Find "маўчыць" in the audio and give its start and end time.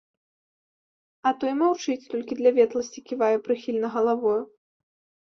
1.59-2.05